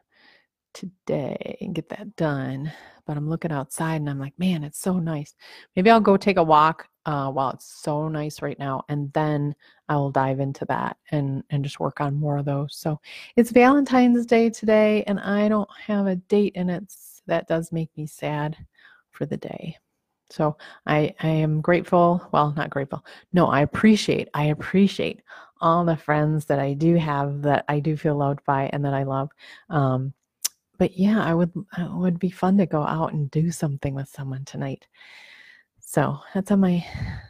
today 0.73 1.57
and 1.61 1.75
get 1.75 1.89
that 1.91 2.17
done. 2.17 2.73
But 3.07 3.17
I'm 3.17 3.29
looking 3.29 3.53
outside 3.53 3.97
and 3.97 4.09
I'm 4.09 4.19
like, 4.21 4.39
man, 4.39 4.65
it's 4.65 4.79
so 4.81 4.99
nice. 4.99 5.35
Maybe 5.75 5.91
I'll 5.91 6.01
go 6.01 6.17
take 6.17 6.37
a 6.37 6.43
walk 6.43 6.89
uh, 7.07 7.31
while 7.31 7.51
it's 7.51 7.67
so 7.83 8.09
nice 8.09 8.43
right 8.43 8.59
now, 8.59 8.85
and 8.89 9.13
then 9.15 9.55
I 9.89 9.97
will 9.97 10.11
dive 10.11 10.39
into 10.41 10.65
that 10.67 10.97
and 11.11 11.43
and 11.51 11.65
just 11.65 11.81
work 11.81 12.01
on 12.01 12.15
more 12.15 12.37
of 12.39 12.45
those. 12.45 12.77
So 12.77 13.01
it's 13.37 13.51
Valentine's 13.51 14.27
Day 14.27 14.51
today, 14.51 15.03
and 15.07 15.19
I 15.21 15.49
don't 15.49 15.69
have 15.87 16.07
a 16.07 16.17
date, 16.17 16.53
and 16.57 16.71
it's 16.71 17.23
that 17.27 17.49
does 17.49 17.73
make 17.73 17.91
me 17.97 18.07
sad 18.07 18.57
for 19.13 19.27
the 19.27 19.37
day. 19.37 19.77
So 20.31 20.57
I 20.87 21.15
I 21.21 21.29
am 21.29 21.61
grateful. 21.61 22.29
Well, 22.33 22.53
not 22.57 22.71
grateful. 22.71 23.05
No, 23.33 23.47
I 23.49 23.63
appreciate. 23.63 24.29
I 24.35 24.47
appreciate 24.47 25.23
all 25.61 25.85
the 25.85 25.97
friends 25.97 26.47
that 26.47 26.59
I 26.59 26.75
do 26.75 26.97
have 26.97 27.43
that 27.43 27.65
I 27.69 27.81
do 27.81 27.97
feel 27.97 28.17
loved 28.17 28.45
by 28.45 28.71
and 28.73 28.85
that 28.85 28.95
I 28.95 29.03
love. 29.05 29.31
Um, 29.69 30.15
but 30.81 30.97
yeah, 30.97 31.23
I 31.23 31.35
would 31.35 31.53
it 31.77 31.93
would 31.93 32.19
be 32.19 32.31
fun 32.31 32.57
to 32.57 32.65
go 32.65 32.83
out 32.83 33.13
and 33.13 33.31
do 33.31 33.51
something 33.51 33.95
with 33.95 34.09
someone 34.09 34.47
tonight. 34.47 34.87
So 35.79 36.17
that's 36.33 36.51
on 36.51 36.61
my 36.61 36.83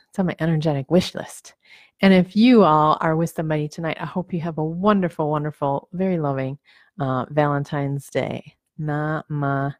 it's 0.08 0.18
on 0.20 0.26
my 0.26 0.36
energetic 0.38 0.88
wish 0.88 1.16
list. 1.16 1.54
And 2.00 2.14
if 2.14 2.36
you 2.36 2.62
all 2.62 2.96
are 3.00 3.16
with 3.16 3.30
somebody 3.30 3.66
tonight, 3.66 3.96
I 4.00 4.06
hope 4.06 4.32
you 4.32 4.40
have 4.40 4.58
a 4.58 4.64
wonderful, 4.64 5.28
wonderful, 5.28 5.88
very 5.92 6.18
loving 6.20 6.58
uh, 7.00 7.26
Valentine's 7.30 8.08
Day. 8.08 8.54
Not 8.78 9.28
my 9.28 9.74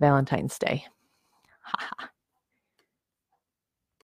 Valentine's 0.00 0.58
Day. 0.58 0.86
Ha 1.60 1.90
ha. 1.98 2.08